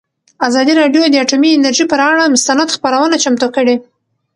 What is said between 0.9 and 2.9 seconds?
د اټومي انرژي پر اړه مستند